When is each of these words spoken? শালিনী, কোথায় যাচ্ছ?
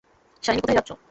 শালিনী, 0.43 0.61
কোথায় 0.61 0.77
যাচ্ছ? 0.79 0.91